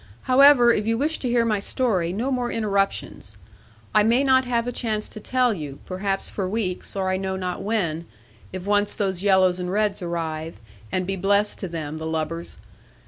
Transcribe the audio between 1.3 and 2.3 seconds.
my story,